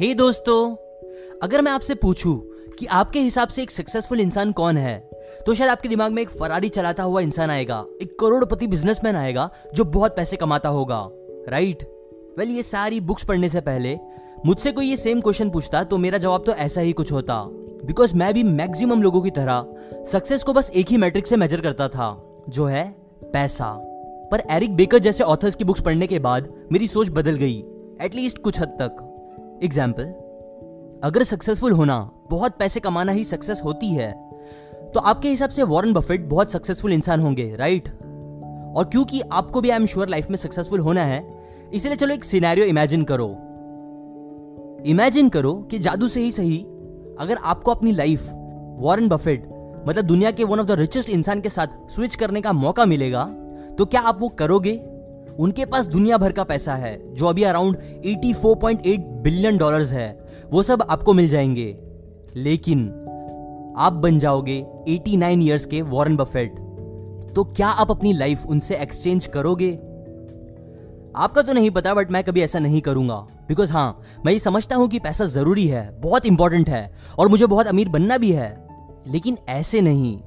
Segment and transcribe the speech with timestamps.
[0.00, 0.74] हे hey दोस्तों,
[1.42, 2.34] अगर मैं आपसे पूछूँ
[2.78, 4.98] कि आपके हिसाब से एक सक्सेसफुल इंसान कौन है
[5.46, 9.50] तो शायद आपके दिमाग में एक फरारी चलाता हुआ इंसान आएगा, एक करोड़पति बिजनेसमैन आएगा
[9.74, 11.08] जो बहुत पैसे कमाता होगा
[11.48, 11.82] राइट
[12.38, 13.96] वेल ये सारी बुक्स पढ़ने से पहले
[14.46, 17.42] मुझसे कोई ये सेम क्वेश्चन पूछता तो मेरा जवाब तो ऐसा ही कुछ होता।
[17.84, 21.60] बिकॉज़ मैं भी मैक्सिमम लोगों की तरह सक्सेस को बस एक ही मैट्रिक से मेजर
[21.60, 22.84] करता था, जो है
[23.22, 23.72] पैसा।
[24.32, 27.64] पर एरिक बेकर जैसे ऑथर्स की बुक्स पढ़ने के बाद मेरी सोच बदल गई
[28.02, 29.05] एटलीस्ट कुछ हद तक।
[29.62, 30.04] एग्ज़ाम्पल
[31.04, 31.98] अगर सक्सेसफुल होना
[32.30, 34.12] बहुत पैसे कमाना ही सक्सेस होती है
[34.94, 39.70] तो आपके हिसाब से वॉरेन बफेट बहुत सक्सेसफुल इंसान होंगे राइट और क्योंकि आपको भी
[39.70, 41.22] आई एम श्योर लाइफ में सक्सेसफुल होना है,
[41.72, 43.28] इसलिए चलो एक सिनेरियो इमेजिन करो।
[44.86, 46.58] इमेजिन करो कि जादू से ही सही,
[47.18, 48.28] अगर आपको अपनी लाइफ
[48.78, 49.48] वॉरेन बफेट
[49.88, 53.24] मतलब दुनिया के वन ऑफ़ द रिचेस्ट इंसान के साथ स्विच करने का मौका मिलेगा
[53.78, 54.76] तो क्या आप वो करोगे?
[55.38, 60.18] उनके पास दुनिया भर का पैसा है, जो अभी अराउंड 84.8 बिलियन डॉलर्स है।
[60.50, 61.76] वो सब आपको मिल जाएँगे।
[62.36, 62.88] लेकिन
[63.78, 66.54] आप बन जाओगे 89 इयर्स के वॉरेन बफेट
[67.34, 69.72] तो क्या आप अपनी लाइफ उनसे एक्सचेंज करोगे?
[71.16, 73.14] आपका तो नहीं पता बट मैं कभी ऐसा नहीं करूँगा।
[73.48, 77.46] बिकॉज़ हाँ मैं ये समझता हूँ कि पैसा ज़रूरी है, बहुत इंपॉर्टेंट है, और मुझे
[77.46, 78.68] बहुत अमीर बनना भी है।
[79.06, 80.20] लेकिन ऐसे नहीं।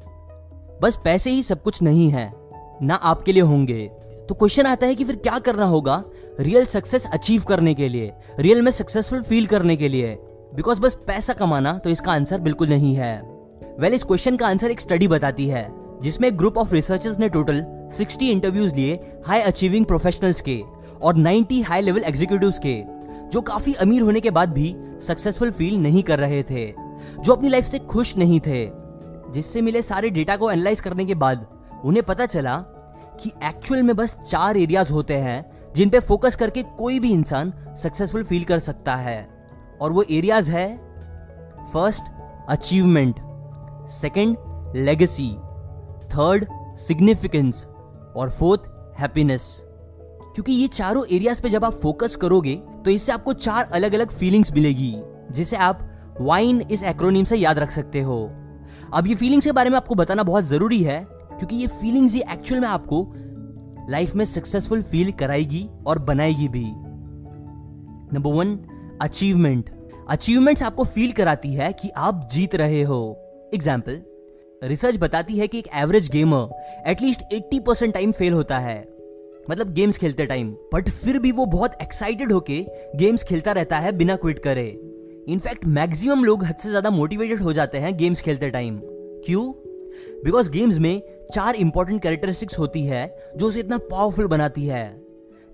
[0.81, 2.33] बस पैसे ही सब कुछ नहीं है,
[2.81, 3.91] ना आपके लिए होंगे।
[4.29, 6.03] तो क्वेश्चन आता है कि फिर क्या करना होगा?
[6.39, 10.17] रियल सक्सेस अचीव करने के लिए रियल में सक्सेसफुल फील करने के लिए।
[10.55, 14.47] बिकॉज़ बस पैसा कमाना तो इसका आंसर बिल्कुल नहीं है। वेल well, इस क्वेश्चन का
[14.47, 15.69] आंसर एक स्टडी बताती है
[16.01, 17.65] जिसमें ग्रुप ऑफ़ रिसर्चर्स ने टोटल
[17.97, 20.61] 60 इंटरव्यूज़ लिए हाई अचीविंग प्रोफेशनल्स के
[21.01, 22.83] और 90 हाई लेवल एग्जीक्यूटिव्स के
[23.29, 24.75] जो काफ़ी अमीर होने के बाद भी
[25.07, 26.73] सक्सेसफुल फील नहीं कर रहे थे
[27.19, 28.71] जो अपनी लाइफ से खुश नहीं थे।
[29.31, 31.47] जिससे मिले सारे डेटा को एनालाइज करने के बाद
[31.85, 32.65] उन्हें पता चला
[33.19, 37.53] कि एक्चुअल में बस चार एरियाज़ होते हैं, जिन पे फोकस करके कोई भी इंसान
[37.77, 39.27] सक्सेसफुल फील कर सकता है।
[39.81, 40.67] और वो एरियाज़ है
[41.73, 42.11] first
[42.49, 43.15] achievement
[43.91, 44.37] second
[44.75, 45.29] legacy
[46.09, 46.45] third
[46.77, 47.65] significance
[48.15, 48.61] और फोर्थ
[48.99, 49.43] हैप्पीनेस
[50.35, 52.55] क्योंकि ये चारों एरियाज़ पे जब आप फोकस करोगे
[52.85, 54.93] तो इससे आपको चार अलग अलग फीलिंग्स मिलेगी,
[55.31, 55.79] जिसे आप
[56.21, 58.19] वाइन इस एक्रोनिम से याद रख सकते हो।
[58.93, 60.99] अब ये फीलिंग्स के बारे में आपको बताना बहुत ज़रूरी है
[61.39, 63.01] क्योंकि ये फीलिंग्स ही एक्चुअल में आपको
[63.89, 66.65] लाइफ में सक्सेसफुल फील कराएगी और बनाएगी भी।
[68.13, 68.57] नंबर वन
[69.01, 69.69] अचीवमेंट
[70.09, 73.01] अचीवमेंट्स आपको फील कराती है कि आप जीत रहे हो।
[73.53, 74.01] एग्ज़ाम्पल
[74.61, 78.79] रिसर्च बताती है कि एक average gamer at least 80 percent time fail होता है।
[79.49, 82.61] मतलब गेम्स खेलते टाइम बट फिर भी वो बहुत एक्साइटेड होके
[82.95, 84.67] गेम्स खेलता रहता है बिना क्विट करे।
[85.29, 88.79] इनफैक्ट मैक्सिमम लोग हद से ज़्यादा मोटिवेटेड हो जाते हैं गेम्स खेलते टाइम
[89.25, 89.51] क्यों?
[90.25, 91.01] बिकॉज़ गेम्स में
[91.33, 95.01] चार इंपॉर्टेंट कैरेक्टरिस्टिक्स होती है जो उसे इतना पावरफुल बनाती है।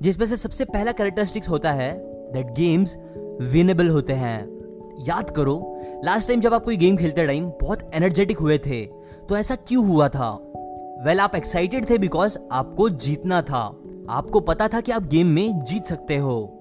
[0.02, 1.94] जिसमें से सबसे पहला कैरेक्टरिस्टिक्स होता है
[2.32, 2.98] दैट गेम्स
[3.42, 4.56] विनेबल होते हैं।
[5.00, 8.86] याद करो लास्ट टाइम जब आप कोई गेम खेलते टाइम बहुत एनर्जेटिक हुए थे
[9.30, 10.32] तो ऐसा क्यों हुआ था?
[10.36, 15.28] वेल well, आप एक्साइटेड थे बिकॉज़ आपको जीतना था। आपको पता था कि आप गेम
[15.28, 16.52] में जीत सकते हो।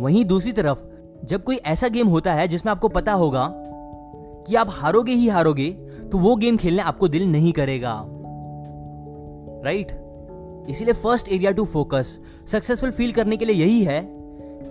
[0.00, 0.78] वहीं दूसरी तरफ़
[1.24, 3.52] जब कोई ऐसा गेम होता है जिसमें आपको पता होगा
[4.46, 5.83] कि आप हारोगे ही हारोगे
[6.14, 8.04] तो वो गेम खेलने आपको दिल नहीं करेगा।
[9.64, 10.70] Right right?
[10.70, 14.08] इसीलिए first area to focus successful feel करने के लिए यही है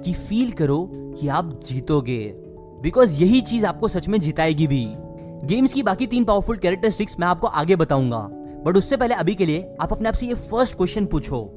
[0.05, 2.33] कि फील करो कि आप जीतोगे।
[2.81, 4.85] बिकॉज़ यही चीज़ आपको सच में जिताएगी भी।
[5.43, 8.29] गेम्स की बाकी तीन पावरफुल कैरेक्टरिस्टिक्स मैं आपको आगे बताऊँगा।
[8.65, 11.51] बट उससे पहले अभी के लिए आप अपने आप से ये फ़र्स्ट क्वेश्चन पूछो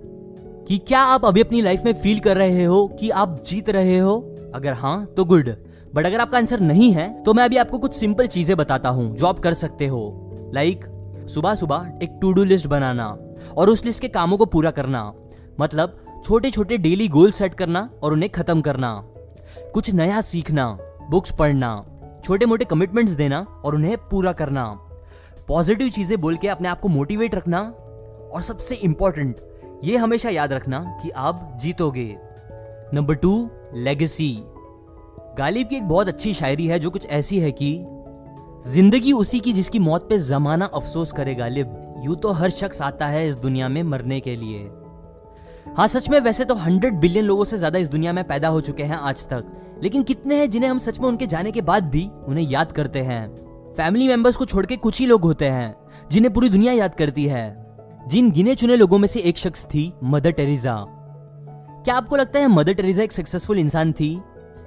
[0.69, 3.99] कि क्या आप अभी अपनी लाइफ में फील कर रहे हो कि आप जीत रहे
[3.99, 4.35] हो?
[4.55, 5.57] अगर हाँ तो गुड
[5.97, 9.15] बट अगर आपका आंसर नहीं है तो मैं अभी आपको कुछ सिंपल चीज़ें बताता हूँ
[9.17, 10.01] जो आप कर सकते हो।
[10.55, 10.85] लाइक
[11.35, 13.07] सुबह सुबह एक टू डू लिस्ट बनाना
[13.57, 15.03] और उस लिस्ट के कामों को पूरा करना।
[15.61, 18.93] मतलब छोटे छोटे डेली गोल सेट करना और उन्हें खत्म करना।
[19.75, 20.67] कुछ नया सीखना
[21.11, 21.71] बुक्स पढ़ना
[22.25, 24.65] छोटे मोटे कमिटमेंट्स देना और उन्हें पूरा करना।
[25.49, 27.61] पॉजिटिव चीज़ें बोल के अपने आप को मोटिवेट रखना।
[28.33, 29.41] और सबसे इंपॉर्टेंट
[29.85, 32.15] ये हमेशा याद रखना कि आप जीतोगे।
[32.95, 34.31] नंबर टू लेगेसी
[35.39, 37.85] गालिब की एक बहुत अच्छी शायरी है जो कुछ ऐसी है कि,
[38.67, 41.75] ज़िंदगी उसी की जिसकी मौत पे जमाना अफसोस करे गालिब,
[42.05, 44.71] यूँ तो हर शख्स आता है इस दुनिया में मरने के लिए।
[45.77, 48.61] हाँ सच में वैसे तो हंड्रेड बिलियन लोगों से ज़्यादा इस दुनिया में पैदा हो
[48.61, 49.45] चुके हैं आज तक।
[49.83, 53.01] लेकिन कितने हैं जिन्हें हम सच में उनके जाने के बाद भी उन्हें याद करते
[53.01, 53.29] हैं?
[53.77, 55.75] फैमिली मेंबर्स को छोड़ के कुछ ही लोग होते हैं,
[56.11, 57.67] जिन्हें पूरी दुनिया याद करती है।
[58.09, 60.85] जिन गिने चुने लोगों में से एक शख्स थी, मदर टेरेसा।
[61.85, 64.21] क्या आपको लगता है मदर टेरेसा एक सक्सेसफुल इंसान थी?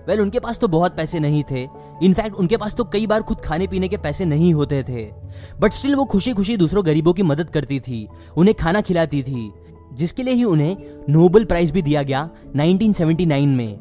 [0.10, 1.68] वेल उनके पास तो बहुत पैसे नहीं थे।
[2.04, 5.12] इनफैक्ट उनके पास तो कई बार खुद खाने पीने के पैसे नहीं होते थे।
[5.60, 8.08] बट स्टिल वो खुशी खुशी दूसरों गरीबों की मदद करती थी।
[8.38, 9.52] उन्हें खाना खिलाती थी,
[9.94, 10.78] जिसके लिए ही उन्हें
[11.10, 13.78] नोबल प्राइज भी दिया गया 1979 में।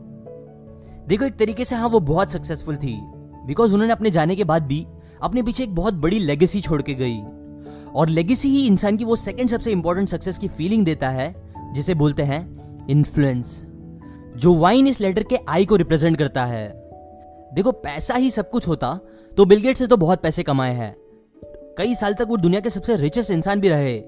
[1.08, 3.00] देखो, एक तरीके से हाँ वो बहुत सक्सेसफुल थी।
[3.46, 4.86] बिकॉज़ उन्होंने अपने जाने के बाद भी
[5.22, 7.20] अपने पीछे एक बहुत बड़ी लेगेसी छोड़ के गई।
[7.94, 11.34] और लेगेसी ही इंसान की वो सेकंड सबसे इंपॉर्टेंट सक्सेस की फीलिंग देता है,
[11.74, 13.64] जिसे बोलते हैं इन्फ्लुएंस
[14.38, 16.68] जो वाइन इस लेटर के आई को रिप्रेजेंट करता है।
[17.54, 19.00] देखो, पैसा ही सब कुछ होता
[19.36, 20.96] तो बिलगेट से तो बहुत पैसे कमाए हैं।
[21.78, 23.98] कई साल तक वो दुनिया के सबसे रिचेस्ट इंसान भी रहे।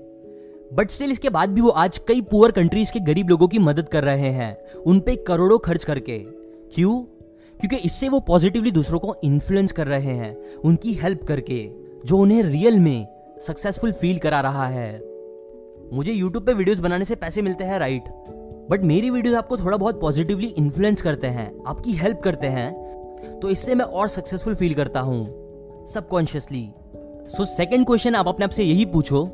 [0.72, 3.88] बट स्टिल इसके बाद भी वो आज कई पुअर कंट्रीज़ के गरीब लोगों की मदद
[3.88, 6.18] कर रहे हैं, उन पे करोड़ों खर्च करके।
[6.74, 7.00] क्यों?
[7.60, 11.70] क्योंकि इससे वो पॉजिटिवली दूसरों को इन्फ्लुएंस कर रहे हैं, उनकी हेल्प करके,
[12.06, 13.06] जो उन्हें रियल में
[13.46, 14.92] सक्सेसफुल फील करा रहा है।
[15.92, 18.02] मुझे यूट्यूब पे वीडियोस बनाने से पैसे मिलते हैं राइट
[18.70, 23.48] बट मेरी वीडियोस आपको थोड़ा बहुत पॉजिटिवली इन्फ्लुएंस करते हैं, आपकी हेल्प करते हैं तो
[23.48, 26.68] इससे मैं और सक्सेसफुल फील करता हूँ सबकॉन्शियसली
[27.36, 29.24] सो सेकंड क्वेश्चन आप अपने आप से यही पूछो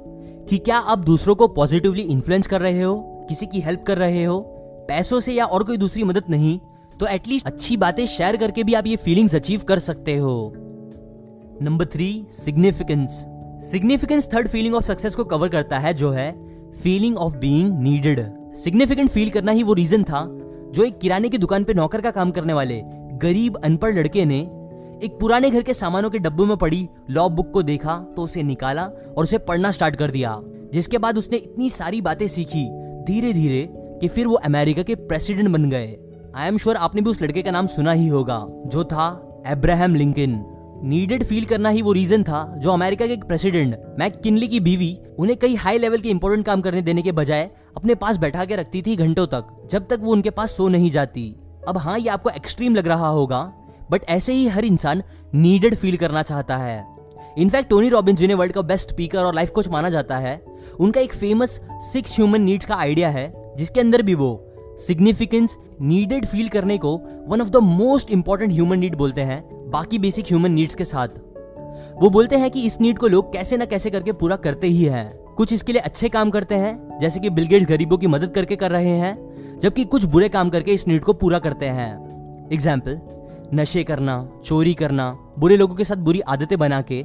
[0.51, 2.97] कि क्या आप दूसरों को पॉजिटिवली इन्फ्लुएंस कर रहे हो,
[3.29, 4.39] किसी की हेल्प कर रहे हो,
[4.89, 6.59] पैसों से या और कोई दूसरी मदद नहीं?
[7.01, 10.53] तो एटलीस्ट अच्छी बातें शेयर करके भी आप ये फीलिंग्स अचीव कर सकते हो.
[11.63, 13.25] Number three significance
[13.71, 16.33] significance third feeling of success को कवर करता है, जो है
[16.73, 18.21] feeling of being needed
[18.57, 20.25] significant feel करना ही वो रीजन था,
[20.75, 22.81] जो एक किराने की दुकान पे नौकर का काम करने वाले
[23.19, 24.39] गरीब, अनपढ़ लड़के ने
[25.03, 28.43] एक पुराने घर के सामानों के डब्बों में पड़ी लॉ बुक को देखा तो उसे
[28.43, 30.41] निकाला और उसे पढ़ना स्टार्ट कर दिया।
[30.73, 32.67] जिसके बाद उसने इतनी सारी बातें सीखी
[33.07, 33.69] धीरे धीरे
[34.01, 35.97] कि फिर वो अमेरिका के प्रेसिडेंट बन गए।
[36.37, 39.95] आई एम श्योर आपने भी उस लड़के का नाम सुना ही होगा, जो था एब्राहम
[39.95, 40.33] लिंकन
[40.83, 44.61] नीडेड फील करना ही वो रीजन था जो अमेरिका के एक प्रेसिडेंट मैक किनली की
[44.61, 48.45] बीवी, उन्हें कई हाई लेवल के इंपॉर्टेंट काम करने देने के बजाय अपने पास बैठा
[48.45, 51.35] के रखती थी घंटों तक, जब तक वो उनके पास सो नहीं जाती।
[51.69, 53.41] अब हाँ ये आपको एक्सट्रीम लग रहा होगा
[53.91, 55.03] बट ऐसे ही हर इंसान
[55.35, 56.85] नीडेड फील करना चाहता है।
[57.39, 60.41] इनफैक्ट टोनी रॉबिन्स जिन्हें वर्ल्ड का बेस्ट स्पीकर और लाइफ कोच माना जाता है,
[60.81, 64.43] उनका एक फ़ेमस सिक्स ह्यूमन नीड्स का आइडिया है, जिसके अंदर भी वो
[64.79, 66.97] सिग्निफिकेंस नीडेड फील करने को
[67.29, 71.09] one of the most important human need बोलते हैं, बाकी बेसिक ह्यूमन नीड्स के साथ।
[72.01, 74.85] वो बोलते हैं कि इस नीड को लोग कैसे ना कैसे करके पूरा करते ही
[74.85, 78.57] हैं। कुछ इसके लिए अच्छे काम करते हैं, जैसे कि बिलगेट्स गरीबों की मदद करके
[78.57, 83.01] कर रहे हैं, जबकि कुछ बुरे काम करके इस नीड को पूरा करते हैं। एग्ज़ाम्पल
[83.55, 87.05] नशे करना, चोरी करना, बुरे लोगों के साथ बुरी आदतें बना के,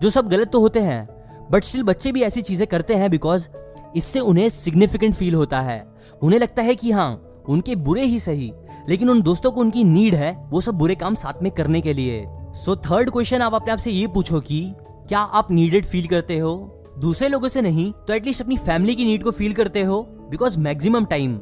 [0.00, 1.08] जो सब गलत तो होते हैं
[1.50, 3.48] बट स्टिल बच्चे भी ऐसी चीज़ें करते हैं बिकॉज़
[3.96, 5.84] इससे उन्हें सिग्निफिकेंट फील होता है।
[6.22, 7.10] उन्हें लगता है कि हाँ
[7.48, 8.52] उनके बुरे ही सही,
[8.88, 11.92] लेकिन उन दोस्तों को उनकी नीड है, वो सब बुरे काम साथ में करने के
[11.92, 12.24] लिए।
[12.54, 14.74] सो थर्ड क्वेश्चन आप अपने आप से ये पूछो कि
[15.08, 16.54] क्या आप नीडेड फील करते हो?
[16.98, 20.58] दूसरे लोगों से नहीं तो एटलीस्ट अपनी फैमिली की नीड को फील करते हो बिकॉज़
[20.58, 21.38] मैक्सिमम टाइम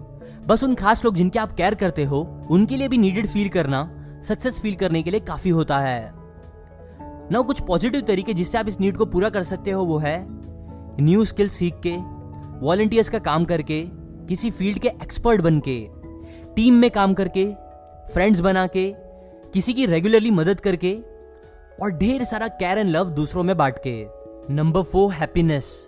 [0.47, 2.21] बस उन खास लोग जिनके आप केयर करते हो,
[2.51, 3.89] उनके लिए भी नीडेड फील करना
[4.25, 6.13] सक्सेस फील करने के लिए काफ़ी होता है।
[7.33, 10.27] ना कुछ पॉजिटिव तरीके जिससे आप इस नीड को पूरा कर सकते हो वो है
[11.01, 11.97] न्यू स्किल सीख के
[12.67, 13.83] वॉलंटियर्स का काम करके
[14.31, 15.89] किसी फ़ील्ड के एक्सपर्ट बन के
[16.57, 17.45] टीम में काम करके,
[18.13, 18.95] फ्रेंड्स बना के
[19.53, 20.93] किसी की रेगुलरली मदद करके
[21.83, 25.87] और ढेर सारा केयर एंड लव दूसरों में बांट के number four happiness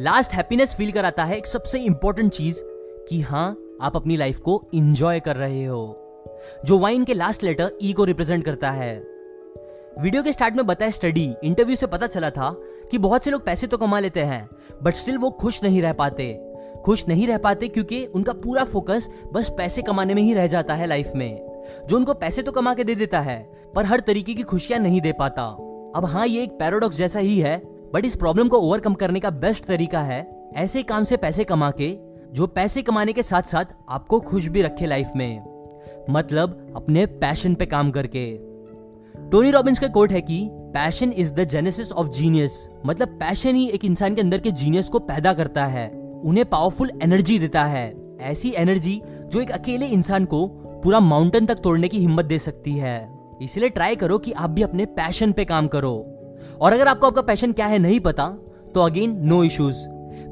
[0.00, 2.62] last happiness feel कराता है एक सबसे इंपॉर्टेंट चीज़
[3.08, 5.84] कि हाँ आप अपनी लाइफ को इंजॉय कर रहे हो,
[6.64, 8.98] जो वाइन के लास्ट लेटर ई को रिप्रेजेंट करता है।
[10.00, 12.50] वीडियो के स्टार्ट में बताया स्टडी इंटरव्यू से पता चला था
[12.90, 14.48] कि बहुत से लोग पैसे तो कमा लेते हैं
[14.82, 16.47] बट स्टिल वो खुश नहीं रह पाते।
[16.84, 20.74] खुश नहीं रह पाते क्योंकि उनका पूरा फोकस बस पैसे कमाने में ही रह जाता
[20.74, 23.38] है लाइफ में। जो उनको पैसे तो कमा के दे देता है,
[23.74, 25.42] पर हर तरीके की खुशियाँ नहीं दे पाता।
[25.96, 27.58] अब हाँ ये एक पैराडॉक्स जैसा ही है
[27.94, 31.70] बट इस प्रॉब्लम को ओवरकम करने का बेस्ट तरीका है ऐसे काम से पैसे कमा
[31.70, 31.98] के,
[32.32, 35.42] जो पैसे कमाने के साथ साथ आपको खुश भी रखे लाइफ में।
[36.10, 38.40] मतलब अपने पैशन पे काम करके।
[39.30, 43.68] टोनी रॉबिन्स का कोट है कि passion is the genesis of genius मतलब पैशन ही
[43.68, 47.92] एक इंसान के अंदर के जीनियस को पैदा करता है। उन्हें पावरफुल एनर्जी देता है।
[48.22, 50.46] ऐसी एनर्जी जो एक अकेले इंसान को
[50.82, 52.96] पूरा माउंटेन तक तोड़ने की हिम्मत दे सकती है।
[53.42, 55.94] इसलिए ट्राई करो कि आप भी अपने पैशन पे काम करो।
[56.60, 58.28] और अगर आपको आपका पैशन क्या है नहीं पता
[58.74, 59.86] तो अगेन नो इश्यूज़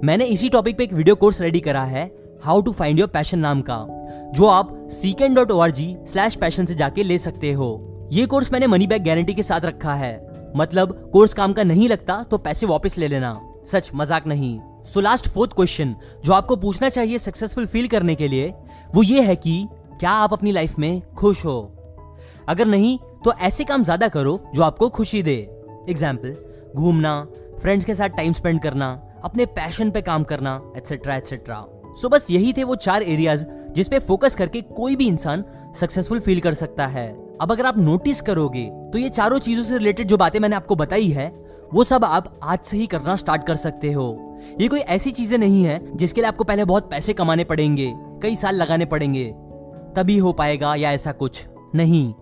[0.04, 2.10] मैंने इसी टॉपिक पे एक वीडियो कोर्स रेडी करा है
[2.44, 3.86] how to find your passion नाम का,
[4.34, 8.26] जो आप सीकेंड dot O R G slash passion से जाके ले सकते हो। ये
[8.26, 10.14] कोर्स मैंने मनी बैक गारंटी के साथ रखा है।
[10.56, 15.00] मतलब कोर्स काम का नहीं लगता तो पैसे वापस ले लेना। सच, मज़ाक नहीं। सो
[15.00, 18.52] लास्ट फोर्थ क्वेश्चन जो आपको पूछना चाहिए सक्सेसफुल फील करने के लिए,
[18.94, 19.66] वो ये है कि
[20.00, 21.72] क्या आप अपनी लाइफ में खुश हो?
[22.48, 25.36] अगर नहीं तो ऐसे काम ज़्यादा करो जो आपको खुशी दे।
[25.90, 26.36] एग्ज़ाम्पल
[26.74, 27.22] घूमना
[27.60, 28.90] फ्रेंड्स के साथ टाइम स्पेंड करना,
[29.24, 31.64] अपने पैशन पे काम करना एटसेट्रा एटसेट्रा
[31.96, 35.44] सो बस यही थे वो चार एरियाज़ जिसपे फोकस करके कोई भी इंसान
[35.80, 37.08] सक्सेसफुल फील कर सकता है।
[37.40, 40.76] अब अगर आप नोटिस करोगे तो ये चारों चीज़ों से रिलेटेड जो बातें मैंने आपको
[40.76, 41.28] बताई है,
[41.74, 44.25] वो सब आप आज से ही करना स्टार्ट कर सकते हो।
[44.60, 48.36] ये कोई ऐसी चीज़ें नहीं है जिसके लिए आपको पहले बहुत पैसे कमाने पड़ेंगे, कई
[48.36, 49.24] साल लगाने पड़ेंगे।
[49.96, 52.12] तभी हो पाएगा या ऐसा कुछ नहीं।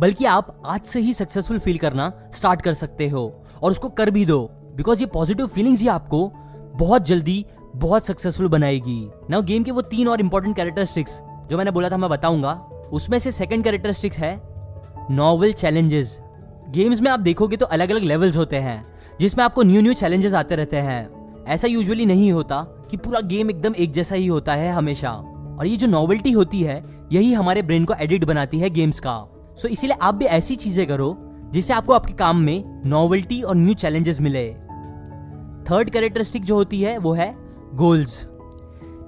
[0.00, 3.26] बल्कि आप आज से ही सक्सेसफुल फील करना स्टार्ट कर सकते हो
[3.62, 4.40] और उसको कर भी दो
[4.76, 6.26] बिकॉज़ ये पॉजिटिव फीलिंग्स ही आपको
[6.76, 7.44] बहुत जल्दी
[7.76, 11.96] बहुत सक्सेसफुल बनाएगी। नाउ गेम के वो तीन और इंपॉर्टेंट कैरेक्टरिस्टिक्स जो मैंने बोला था,
[11.96, 12.52] मैं बताऊँगा,
[12.92, 14.40] उसमें से सेकंड कैरेक्टरिस्टिक्स है
[15.10, 16.18] नॉवल चैलेंजेस
[16.70, 18.84] गेम्स में आप देखोगे तो अलग अलग लेवल्स होते हैं,
[19.20, 21.13] जिसमें आपको न्यू न्यू चैलेंजेस आते रहते हैं।
[21.48, 22.60] ऐसा यूजुअली नहीं होता
[22.90, 25.10] कि पूरा गेम एकदम एक जैसा ही होता है हमेशा।
[25.58, 26.82] और ये जो नॉवेल्टी होती है,
[27.12, 29.16] यही हमारे ब्रेन को एडिट बनाती है गेम्स का।
[29.56, 31.16] सो इसीलिए आप भी ऐसी चीज़ें करो,
[31.52, 34.48] जिससे आपको आपके काम में नॉवेल्टी और न्यू चैलेंजेस मिले।
[35.70, 37.34] थर्ड कैरेक्टरिस्टिक जो होती है, वो है
[37.74, 38.26] गोल्स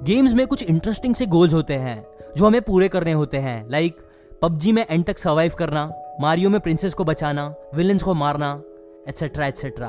[0.03, 3.99] गेम्स में कुछ इंटरेस्टिंग से गोल्स होते हैं, जो हमें पूरे करने होते हैं। लाइक
[4.43, 5.91] पबजी में एंड तक सर्वाइव करना
[6.21, 8.63] मारियो में प्रिंसेस को बचाना विलन्स को मारना
[9.09, 9.89] एटसेट्रा एटसेट्रा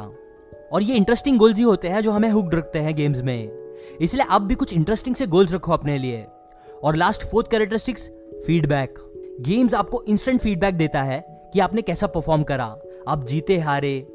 [0.74, 3.50] और ये इंटरेस्टिंग गोल्स ही होते हैं जो हमें हुक्ड रखते हैं गेम्स में।
[4.02, 6.26] इसलिए आप भी कुछ इंटरेस्टिंग से गोल्स रखो अपने लिए।
[6.84, 8.10] और last fourth characteristics
[8.48, 8.96] feedback
[9.42, 14.08] games आपको इंस्टेंट फीडबैक देता है कि आपने कैसा परफॉर्म करा। आप जीते, हारे,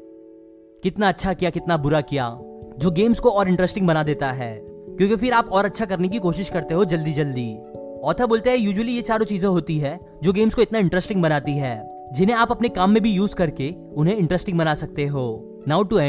[0.83, 2.39] कितना अच्छा किया, कितना बुरा किया,
[2.77, 6.19] जो गेम्स को और इंटरेस्टिंग बना देता है। क्योंकि फिर आप और अच्छा करने की
[6.19, 7.57] कोशिश करते हो जल्दी जल्दी।
[8.03, 11.51] ऑथर बोलते हैं यूजुअली ये चारों चीज़ें होती है जो गेम्स को इतना इंटरेस्टिंग बनाती
[11.51, 15.83] है, जिन्हें आप अपने काम में भी यूज़ करके उन्हें इंटरेस्टिंग बना सकते हो। Now
[15.83, 15.97] to